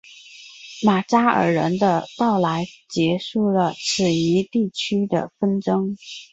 [0.83, 5.95] 马扎尔人的到来结束了此一地区的纷争。